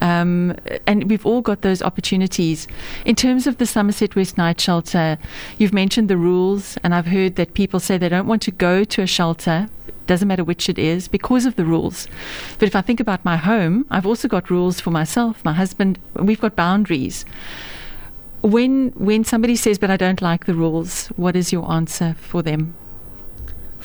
Um, 0.00 0.54
and 0.86 1.10
we've 1.10 1.26
all 1.26 1.40
got 1.40 1.62
those 1.62 1.82
opportunities. 1.82 2.68
In 3.04 3.16
terms 3.16 3.46
of 3.48 3.58
the 3.58 3.66
Somerset 3.66 4.14
West 4.14 4.38
Night 4.38 4.60
Shelter, 4.60 5.18
you've 5.56 5.72
mentioned 5.72 6.08
the 6.08 6.16
rules, 6.16 6.78
and 6.84 6.94
I've 6.94 7.06
heard 7.06 7.34
that 7.34 7.54
people 7.54 7.80
say 7.80 7.98
they 7.98 8.08
don't 8.08 8.28
want 8.28 8.42
to 8.42 8.52
go 8.52 8.84
to 8.84 9.02
a 9.02 9.06
shelter, 9.08 9.68
doesn't 10.06 10.28
matter 10.28 10.44
which 10.44 10.68
it 10.68 10.78
is, 10.78 11.08
because 11.08 11.46
of 11.46 11.56
the 11.56 11.64
rules. 11.64 12.06
But 12.60 12.68
if 12.68 12.76
I 12.76 12.80
think 12.80 13.00
about 13.00 13.24
my 13.24 13.36
home, 13.36 13.86
I've 13.90 14.06
also 14.06 14.28
got 14.28 14.50
rules 14.50 14.80
for 14.80 14.92
myself, 14.92 15.44
my 15.44 15.52
husband, 15.52 15.98
we've 16.14 16.40
got 16.40 16.54
boundaries. 16.54 17.24
When 18.40 18.90
when 18.90 19.24
somebody 19.24 19.56
says, 19.56 19.78
"But 19.78 19.90
I 19.90 19.96
don't 19.96 20.22
like 20.22 20.44
the 20.44 20.54
rules," 20.54 21.08
what 21.16 21.34
is 21.34 21.52
your 21.52 21.68
answer 21.72 22.14
for 22.20 22.40
them? 22.40 22.74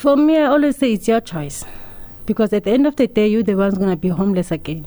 For 0.04 0.18
me, 0.18 0.36
I 0.38 0.48
always 0.48 0.76
say 0.76 0.92
it's 0.92 1.08
your 1.08 1.22
choice. 1.22 1.64
Because 2.26 2.52
at 2.52 2.66
the 2.66 2.72
end 2.72 2.86
of 2.86 2.98
the 2.98 3.08
day, 3.08 3.26
you're 3.30 3.42
the 3.42 3.56
one's 3.56 3.78
going 3.78 3.90
to 3.90 3.96
be 3.96 4.10
homeless 4.10 4.52
again. 4.52 4.86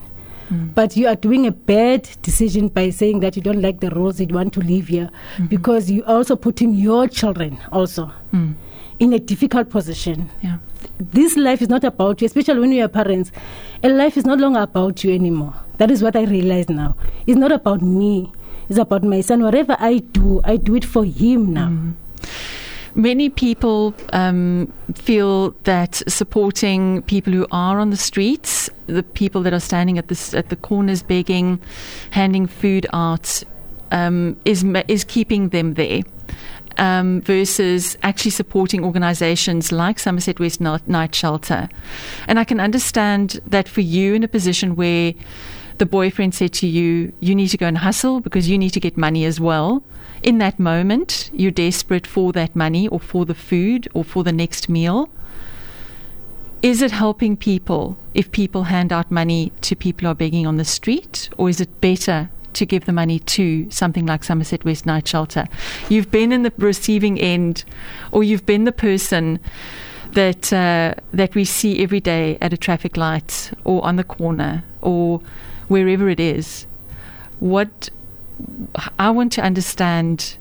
Mm. 0.50 0.74
But 0.74 0.94
you 0.94 1.08
are 1.08 1.14
doing 1.16 1.46
a 1.46 1.52
bad 1.52 2.06
decision 2.20 2.68
by 2.68 2.90
saying 2.90 3.20
that 3.20 3.34
you 3.34 3.40
don't 3.40 3.62
like 3.62 3.80
the 3.80 3.88
rules, 3.88 4.20
you 4.20 4.26
want 4.26 4.52
to 4.52 4.60
live 4.60 4.88
here, 4.88 5.08
mm-hmm. 5.36 5.46
because 5.46 5.90
you're 5.90 6.06
also 6.06 6.36
putting 6.36 6.74
your 6.74 7.08
children 7.08 7.56
also 7.72 8.12
mm. 8.30 8.54
in 8.98 9.14
a 9.14 9.18
difficult 9.18 9.70
position. 9.70 10.28
Yeah. 10.42 10.58
This 11.00 11.34
life 11.38 11.62
is 11.62 11.70
not 11.70 11.82
about 11.84 12.20
you, 12.20 12.26
especially 12.26 12.60
when 12.60 12.72
you 12.72 12.84
are 12.84 12.88
parents. 12.88 13.32
A 13.82 13.88
life 13.88 14.18
is 14.18 14.26
no 14.26 14.34
longer 14.34 14.60
about 14.60 15.02
you 15.02 15.14
anymore. 15.14 15.54
That 15.78 15.90
is 15.90 16.02
what 16.02 16.14
I 16.14 16.24
realize 16.24 16.68
now. 16.68 16.94
It's 17.26 17.38
not 17.38 17.52
about 17.52 17.80
me. 17.80 18.30
It's 18.68 18.78
about 18.78 19.02
my 19.02 19.22
son. 19.22 19.42
Whatever 19.42 19.78
I 19.80 19.96
do, 20.00 20.42
I 20.44 20.58
do 20.58 20.74
it 20.74 20.84
for 20.84 21.06
him 21.06 21.54
now. 21.54 21.68
Mm. 21.68 21.94
Many 22.96 23.28
people 23.28 23.94
um, 24.14 24.72
feel 24.94 25.50
that 25.64 26.02
supporting 26.08 27.02
people 27.02 27.30
who 27.30 27.46
are 27.50 27.78
on 27.78 27.90
the 27.90 27.96
streets, 27.96 28.70
the 28.86 29.02
people 29.02 29.42
that 29.42 29.52
are 29.52 29.60
standing 29.60 29.98
at 29.98 30.08
the 30.08 30.34
at 30.34 30.48
the 30.48 30.56
corners 30.56 31.02
begging, 31.02 31.60
handing 32.10 32.46
food 32.46 32.86
out, 32.94 33.42
um, 33.92 34.40
is 34.46 34.64
is 34.88 35.04
keeping 35.04 35.50
them 35.50 35.74
there. 35.74 36.02
Um, 36.78 37.22
versus 37.22 37.96
actually 38.02 38.32
supporting 38.32 38.84
organizations 38.84 39.72
like 39.72 39.98
Somerset 39.98 40.38
West 40.38 40.60
Night 40.60 41.14
Shelter. 41.14 41.70
And 42.28 42.38
I 42.38 42.44
can 42.44 42.60
understand 42.60 43.40
that 43.46 43.66
for 43.66 43.80
you 43.80 44.12
in 44.12 44.22
a 44.22 44.28
position 44.28 44.76
where 44.76 45.14
the 45.78 45.86
boyfriend 45.86 46.34
said 46.34 46.52
to 46.54 46.66
you, 46.66 47.12
you 47.20 47.34
need 47.34 47.48
to 47.48 47.56
go 47.56 47.66
and 47.66 47.78
hustle 47.78 48.20
because 48.20 48.48
you 48.48 48.58
need 48.58 48.70
to 48.70 48.80
get 48.80 48.96
money 48.96 49.24
as 49.24 49.40
well. 49.40 49.82
In 50.22 50.38
that 50.38 50.58
moment, 50.58 51.30
you're 51.32 51.50
desperate 51.50 52.06
for 52.06 52.32
that 52.32 52.56
money 52.56 52.88
or 52.88 52.98
for 52.98 53.24
the 53.24 53.34
food 53.34 53.88
or 53.94 54.04
for 54.04 54.24
the 54.24 54.32
next 54.32 54.68
meal. 54.68 55.08
Is 56.62 56.82
it 56.82 56.90
helping 56.90 57.36
people 57.36 57.96
if 58.14 58.32
people 58.32 58.64
hand 58.64 58.92
out 58.92 59.10
money 59.10 59.52
to 59.60 59.76
people 59.76 60.06
who 60.06 60.12
are 60.12 60.14
begging 60.14 60.46
on 60.46 60.56
the 60.56 60.64
street? 60.64 61.28
Or 61.36 61.48
is 61.48 61.60
it 61.60 61.80
better 61.80 62.30
to 62.54 62.66
give 62.66 62.86
the 62.86 62.92
money 62.92 63.18
to 63.18 63.70
something 63.70 64.06
like 64.06 64.24
Somerset 64.24 64.64
West 64.64 64.86
Night 64.86 65.06
Shelter? 65.06 65.46
You've 65.88 66.10
been 66.10 66.32
in 66.32 66.42
the 66.42 66.52
receiving 66.56 67.20
end, 67.20 67.64
or 68.10 68.24
you've 68.24 68.46
been 68.46 68.64
the 68.64 68.72
person 68.72 69.38
that 70.12 70.52
uh, 70.52 70.94
that 71.12 71.34
we 71.34 71.44
see 71.44 71.82
every 71.82 72.00
day 72.00 72.38
at 72.40 72.52
a 72.52 72.56
traffic 72.56 72.96
light 72.96 73.52
or 73.64 73.84
on 73.84 73.96
the 73.96 74.04
corner 74.04 74.64
or 74.80 75.20
wherever 75.68 76.08
it 76.08 76.20
is, 76.20 76.66
what 77.40 77.90
I 78.98 79.10
want 79.10 79.32
to 79.32 79.42
understand 79.42 80.36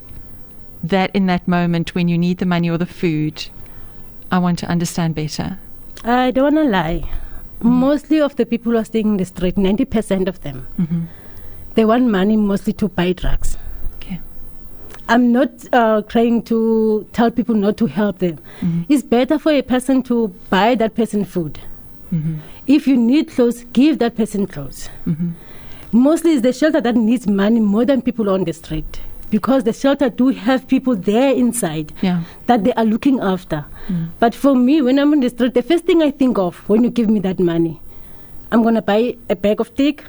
that 0.82 1.14
in 1.14 1.26
that 1.26 1.46
moment 1.48 1.94
when 1.94 2.08
you 2.08 2.18
need 2.18 2.38
the 2.38 2.46
money 2.46 2.70
or 2.70 2.78
the 2.78 2.86
food, 2.86 3.48
I 4.30 4.38
want 4.38 4.58
to 4.60 4.66
understand 4.66 5.14
better. 5.14 5.58
I 6.04 6.30
don't 6.30 6.54
want 6.54 6.66
to 6.66 6.70
lie. 6.70 7.08
Mm-hmm. 7.58 7.68
Mostly 7.68 8.20
of 8.20 8.36
the 8.36 8.46
people 8.46 8.72
who 8.72 8.78
are 8.78 8.84
staying 8.84 9.06
in 9.06 9.16
the 9.16 9.24
street, 9.24 9.56
90% 9.56 10.28
of 10.28 10.42
them, 10.42 10.66
mm-hmm. 10.78 11.04
they 11.74 11.84
want 11.84 12.06
money 12.06 12.36
mostly 12.36 12.72
to 12.74 12.88
buy 12.88 13.12
drugs. 13.12 13.56
Okay. 13.96 14.20
I'm 15.08 15.32
not 15.32 15.50
uh, 15.72 16.02
trying 16.02 16.42
to 16.44 17.08
tell 17.12 17.30
people 17.30 17.54
not 17.54 17.76
to 17.78 17.86
help 17.86 18.18
them. 18.18 18.38
Mm-hmm. 18.60 18.82
It's 18.88 19.02
better 19.02 19.38
for 19.38 19.52
a 19.52 19.62
person 19.62 20.02
to 20.04 20.28
buy 20.50 20.74
that 20.74 20.94
person 20.94 21.24
food. 21.24 21.58
Mm-hmm. 22.12 22.36
If 22.66 22.86
you 22.86 22.96
need 22.96 23.30
clothes, 23.30 23.64
give 23.72 23.98
that 23.98 24.16
person 24.16 24.46
clothes. 24.46 24.88
Mm-hmm. 25.06 25.30
Mostly 25.92 26.32
it's 26.32 26.42
the 26.42 26.52
shelter 26.52 26.80
that 26.80 26.96
needs 26.96 27.26
money 27.26 27.60
more 27.60 27.84
than 27.84 28.02
people 28.02 28.28
on 28.30 28.44
the 28.44 28.52
street 28.52 29.00
because 29.30 29.64
the 29.64 29.72
shelter 29.72 30.08
do 30.08 30.28
have 30.28 30.68
people 30.68 30.94
there 30.94 31.32
inside 31.32 31.92
yeah. 32.02 32.22
that 32.46 32.64
they 32.64 32.72
are 32.74 32.84
looking 32.84 33.20
after. 33.20 33.64
Mm. 33.88 34.10
But 34.18 34.34
for 34.34 34.54
me, 34.54 34.82
when 34.82 34.98
I'm 34.98 35.12
on 35.12 35.20
the 35.20 35.30
street, 35.30 35.54
the 35.54 35.62
first 35.62 35.84
thing 35.84 36.02
I 36.02 36.10
think 36.10 36.38
of 36.38 36.56
when 36.68 36.84
you 36.84 36.90
give 36.90 37.08
me 37.08 37.20
that 37.20 37.38
money, 37.38 37.80
I'm 38.52 38.62
going 38.62 38.74
to 38.74 38.82
buy 38.82 39.16
a 39.28 39.36
bag 39.36 39.60
of 39.60 39.68
stick, 39.68 40.04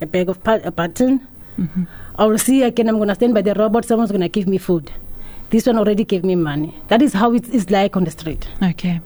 a 0.00 0.06
bag 0.06 0.28
of 0.28 0.38
a 0.46 0.70
button. 0.70 1.26
Mm-hmm. 1.58 1.84
I 2.16 2.24
will 2.26 2.38
see 2.38 2.62
again, 2.62 2.88
I'm 2.88 2.96
going 2.96 3.08
to 3.08 3.14
stand 3.14 3.34
by 3.34 3.42
the 3.42 3.54
robot, 3.54 3.84
someone's 3.84 4.10
going 4.10 4.20
to 4.20 4.28
give 4.28 4.46
me 4.46 4.58
food. 4.58 4.92
This 5.50 5.66
one 5.66 5.78
already 5.78 6.04
gave 6.04 6.24
me 6.24 6.34
money. 6.34 6.74
That 6.88 7.02
is 7.02 7.12
how 7.12 7.34
it 7.34 7.48
is 7.48 7.70
like 7.70 7.96
on 7.96 8.04
the 8.04 8.10
street. 8.10 8.48
Okay. 8.62 9.00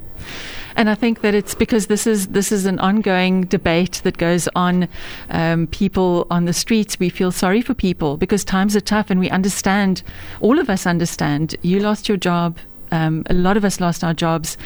And 0.76 0.90
I 0.90 0.94
think 0.94 1.22
that 1.22 1.34
it's 1.34 1.54
because 1.54 1.86
this 1.86 2.06
is 2.06 2.28
this 2.28 2.52
is 2.52 2.66
an 2.66 2.78
ongoing 2.78 3.42
debate 3.42 4.02
that 4.04 4.18
goes 4.18 4.48
on. 4.54 4.88
Um, 5.30 5.66
people 5.66 6.26
on 6.30 6.44
the 6.44 6.52
streets, 6.52 6.98
we 6.98 7.08
feel 7.08 7.32
sorry 7.32 7.62
for 7.62 7.74
people 7.74 8.16
because 8.16 8.44
times 8.44 8.76
are 8.76 8.80
tough, 8.80 9.10
and 9.10 9.18
we 9.18 9.30
understand. 9.30 10.02
All 10.40 10.58
of 10.58 10.68
us 10.68 10.86
understand. 10.86 11.56
You 11.62 11.80
lost 11.80 12.08
your 12.08 12.18
job. 12.18 12.58
Um, 12.92 13.24
a 13.26 13.34
lot 13.34 13.56
of 13.56 13.64
us 13.64 13.80
lost 13.80 14.04
our 14.04 14.14
jobs. 14.14 14.56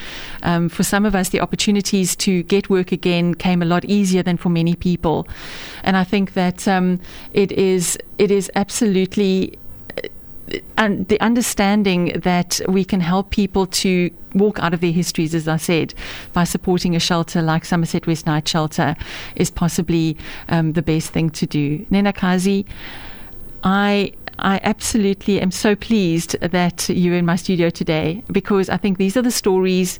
Um, 0.43 0.69
for 0.69 0.83
some 0.83 1.05
of 1.05 1.15
us, 1.15 1.29
the 1.29 1.39
opportunities 1.39 2.15
to 2.17 2.43
get 2.43 2.69
work 2.69 2.91
again 2.91 3.33
came 3.33 3.61
a 3.61 3.65
lot 3.65 3.85
easier 3.85 4.21
than 4.21 4.37
for 4.37 4.49
many 4.49 4.75
people. 4.75 5.27
And 5.83 5.97
I 5.97 6.03
think 6.03 6.33
that 6.33 6.67
um, 6.67 6.99
it 7.33 7.51
is 7.51 7.97
it 8.17 8.31
is 8.31 8.51
absolutely 8.55 9.57
and 10.77 11.07
the 11.07 11.19
understanding 11.21 12.19
that 12.19 12.59
we 12.67 12.83
can 12.83 12.99
help 12.99 13.29
people 13.29 13.65
to 13.67 14.09
walk 14.33 14.59
out 14.59 14.73
of 14.73 14.81
their 14.81 14.91
histories, 14.91 15.35
as 15.35 15.47
I 15.47 15.57
said, 15.57 15.93
by 16.33 16.43
supporting 16.43 16.95
a 16.95 16.99
shelter 16.99 17.41
like 17.41 17.65
Somerset 17.65 18.07
West 18.07 18.25
Night 18.25 18.47
Shelter 18.47 18.95
is 19.35 19.51
possibly 19.51 20.17
um, 20.49 20.73
the 20.73 20.81
best 20.81 21.11
thing 21.11 21.29
to 21.31 21.45
do. 21.45 21.85
Nenakazi, 21.85 22.65
I 23.63 24.13
I 24.39 24.59
absolutely 24.63 25.39
am 25.39 25.51
so 25.51 25.75
pleased 25.75 26.39
that 26.39 26.89
you're 26.89 27.15
in 27.15 27.25
my 27.25 27.35
studio 27.35 27.69
today 27.69 28.23
because 28.31 28.69
I 28.69 28.77
think 28.77 28.97
these 28.97 29.15
are 29.15 29.21
the 29.21 29.31
stories 29.31 29.99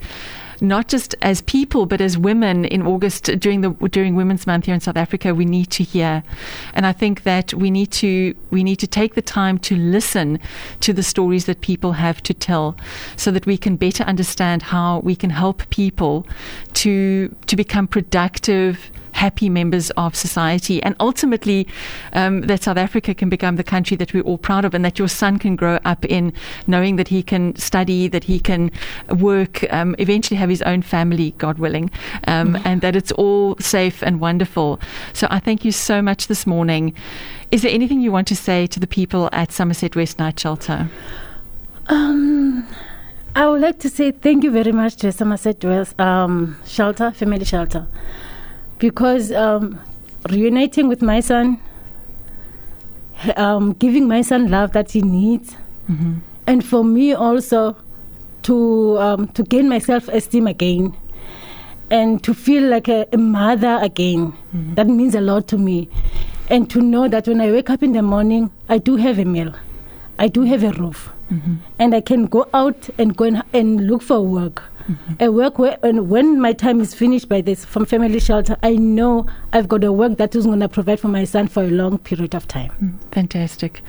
not 0.62 0.88
just 0.88 1.15
as 1.22 1.41
people, 1.41 1.88
but 1.88 2.00
as 2.00 2.18
women 2.18 2.65
in 2.65 2.82
August 2.84 3.24
during 3.39 3.62
the 3.62 3.72
during 3.89 4.15
Women's 4.15 4.46
Month 4.46 4.65
here 4.65 4.75
in 4.75 4.80
South 4.80 4.96
Africa, 4.96 5.34
we 5.34 5.46
need 5.46 5.72
to 5.72 5.84
hear. 5.84 6.24
And 6.74 6.86
I 6.86 6.94
think 6.94 7.24
that 7.24 7.53
we 7.53 7.72
need 7.72 7.91
to 7.94 8.36
we 8.51 8.63
need 8.63 8.77
to 8.77 8.88
take 8.88 9.15
the 9.15 9.22
time 9.22 9.58
to 9.60 9.75
listen 9.75 10.39
to 10.82 10.94
the 10.94 11.03
stories 11.03 11.46
that 11.46 11.62
people 11.62 11.94
have 11.94 12.22
to 12.24 12.34
tell, 12.34 12.77
so 13.15 13.32
that 13.32 13.46
we 13.46 13.58
can 13.58 13.75
better 13.75 14.03
understand 14.03 14.62
how 14.62 15.00
we 15.00 15.15
can 15.15 15.32
help 15.32 15.68
people 15.72 16.27
to 16.74 17.36
to 17.48 17.56
become 17.56 17.88
productive 17.88 18.91
happy 19.22 19.50
members 19.50 19.92
of 20.04 20.16
society, 20.16 20.82
and 20.82 20.96
ultimately 21.00 21.68
um, 22.13 22.42
that 22.50 22.63
South 22.63 22.78
Africa 22.88 23.13
can 23.13 23.30
become 23.30 23.56
the 23.56 23.63
country 23.75 23.96
that 23.98 24.13
we're 24.13 24.28
all 24.30 24.40
proud 24.50 24.66
of, 24.66 24.74
and 24.74 24.84
that 24.84 24.98
your 24.98 25.12
son 25.22 25.38
can 25.38 25.56
grow 25.56 25.75
up 25.86 26.01
in 26.06 26.34
knowing 26.66 26.96
that 27.00 27.10
he 27.16 27.22
can 27.32 27.56
study, 27.56 28.01
that 28.08 28.24
he 28.24 28.40
can 28.40 28.72
work, 29.30 29.54
um, 29.72 29.96
eventually 30.00 30.38
have 30.38 30.50
his 30.50 30.63
own 30.63 30.82
family, 30.82 31.28
God 31.38 31.60
willing, 31.60 31.92
um, 32.28 32.54
mm-hmm. 32.54 32.68
and 32.68 32.82
that 32.82 32.96
it's 32.96 33.12
all 33.24 33.56
safe 33.60 34.01
and 34.01 34.20
wonderful. 34.20 34.80
So 35.13 35.28
I 35.30 35.40
thank 35.40 35.63
you 35.66 35.72
so 35.72 36.01
much 36.01 36.22
this 36.28 36.48
morning. 36.48 36.94
Is 37.51 37.62
there 37.62 37.72
anything 37.80 38.01
you 38.01 38.12
want 38.12 38.28
to 38.30 38.36
say 38.36 38.66
to 38.74 38.80
the 38.80 38.88
people 38.88 39.30
at 39.32 39.51
Somerset 39.51 39.96
West 39.96 40.18
Night 40.18 40.40
Shelter? 40.40 40.90
Um, 41.88 42.66
I 43.36 43.48
would 43.48 43.62
like 43.62 43.80
to 43.80 43.90
say 43.90 44.12
thank 44.12 44.44
you 44.44 44.51
very 44.51 44.72
much 44.72 44.96
to 45.01 45.12
Somerset 45.12 45.63
West 45.63 46.00
um, 46.00 46.58
Shelter, 46.66 47.12
Family 47.12 47.46
Shelter 47.46 47.86
because 48.82 49.32
um, 49.32 49.80
reuniting 50.30 50.88
with 50.90 51.04
my 51.04 51.20
son, 51.20 51.62
um, 53.38 53.74
giving 53.74 54.08
my 54.08 54.24
son 54.24 54.50
love 54.50 54.74
that 54.74 54.92
he 54.92 55.02
needs, 55.04 55.56
mm-hmm. 55.90 56.16
and 56.48 56.66
for 56.66 56.84
me 56.84 57.14
also 57.14 57.78
to 58.42 58.98
um, 58.98 59.28
to 59.30 59.44
gain 59.44 59.70
my 59.70 59.78
self 59.78 60.08
esteem 60.08 60.48
again, 60.48 60.98
and 61.92 62.24
to 62.24 62.34
feel 62.34 62.64
like 62.64 62.90
a, 62.90 63.08
a 63.14 63.18
mother 63.18 63.78
again. 63.82 64.34
Mm-hmm. 64.34 64.74
That 64.74 64.88
means 64.88 65.14
a 65.14 65.22
lot 65.22 65.48
to 65.50 65.60
me, 65.60 65.88
and 66.50 66.68
to 66.72 66.82
know 66.82 67.08
that 67.08 67.28
when 67.28 67.40
I 67.40 67.52
wake 67.52 67.70
up 67.70 67.84
in 67.84 67.94
the 67.94 68.02
morning, 68.02 68.50
I 68.68 68.80
do 68.80 68.96
have 68.96 69.20
a 69.20 69.26
meal, 69.26 69.54
I 70.18 70.28
do 70.28 70.42
have 70.42 70.64
a 70.64 70.72
roof, 70.72 71.12
mm-hmm. 71.32 71.58
and 71.78 71.94
I 71.94 72.02
can 72.02 72.26
go 72.26 72.50
out 72.52 72.90
and 72.98 73.16
go 73.16 73.26
and, 73.26 73.44
and 73.54 73.88
look 73.88 74.02
for 74.02 74.22
work 74.22 74.71
mm-hmm. 74.88 75.14
a 75.20 75.32
work 75.32 75.60
where 75.60 75.78
and 75.84 76.10
when 76.10 76.40
my 76.40 76.54
time 76.54 76.82
is 76.82 76.94
finished 76.94 77.30
by 77.30 77.42
this 77.42 77.66
from 77.66 77.86
family 77.86 78.20
shelter, 78.20 78.58
I 78.64 78.76
know 78.76 79.26
I've 79.54 79.68
got 79.68 79.84
a 79.84 79.92
work 79.92 80.18
that 80.18 80.36
is 80.36 80.46
going 80.46 80.60
to 80.60 80.70
provide 80.70 81.00
for 81.00 81.08
my 81.08 81.24
son 81.24 81.48
for 81.48 81.64
a 81.64 81.70
long 81.70 81.98
period 81.98 82.36
of 82.36 82.48
time. 82.48 82.72
Mm, 82.82 83.12
fantastic. 83.12 83.82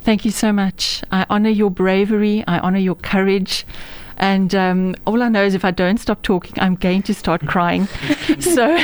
Thank 0.00 0.24
you 0.24 0.32
so 0.32 0.52
much. 0.52 1.02
I 1.12 1.26
honor 1.30 1.50
your 1.50 1.70
bravery. 1.70 2.42
I 2.48 2.58
honor 2.58 2.78
your 2.78 2.96
courage. 2.96 3.64
And 4.18 4.54
um, 4.54 4.94
all 5.04 5.22
I 5.22 5.28
know 5.28 5.42
is 5.42 5.54
if 5.54 5.64
I 5.64 5.70
don't 5.70 5.98
stop 5.98 6.22
talking, 6.22 6.54
I'm 6.58 6.74
going 6.76 7.02
to 7.02 7.14
start 7.14 7.46
crying. 7.46 7.86
so, 8.38 8.76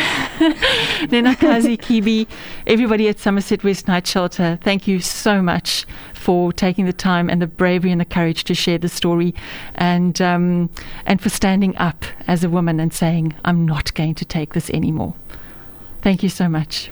Nenakazi 1.13 1.79
Kibi, 1.79 2.27
everybody 2.67 3.09
at 3.09 3.19
Somerset 3.19 3.63
West 3.63 3.87
Night 3.87 4.07
Shelter, 4.07 4.59
thank 4.63 4.89
you 4.89 5.01
so 5.01 5.43
much 5.43 5.87
for 6.29 6.53
taking 6.53 6.85
the 6.85 6.93
time 6.93 7.31
and 7.31 7.41
the 7.41 7.47
bravery 7.47 7.91
and 7.91 7.99
the 7.99 8.05
courage 8.05 8.45
to 8.45 8.55
share 8.55 8.77
the 8.77 8.87
story, 8.87 9.35
and 9.77 10.21
um, 10.21 10.69
and 11.07 11.23
for 11.23 11.31
standing 11.31 11.75
up 11.79 12.05
as 12.27 12.45
a 12.45 12.51
woman 12.51 12.81
and 12.81 12.93
saying, 12.93 13.35
"I'm 13.47 13.65
not 13.65 13.95
going 13.95 14.15
to 14.17 14.27
take 14.27 14.53
this 14.53 14.69
anymore." 14.69 15.15
Thank 16.03 16.23
you 16.23 16.29
so 16.29 16.47
much. 16.47 16.91